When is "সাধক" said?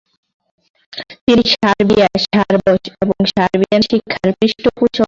4.79-4.99